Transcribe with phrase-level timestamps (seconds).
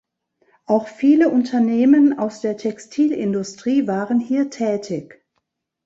[0.65, 5.23] Auch viele Unternehmen aus der Textilindustrie waren hier tätig.